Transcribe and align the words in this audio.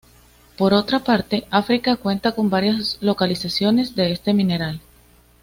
Por 0.57 0.73
otra 0.73 1.01
parte, 1.03 1.45
África 1.51 1.95
cuenta 1.95 2.31
con 2.33 2.49
varias 2.49 2.97
localizaciones 3.01 3.93
de 3.93 4.11
este 4.13 4.33
mineral. 4.33 4.81